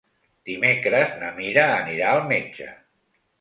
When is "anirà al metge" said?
1.75-2.73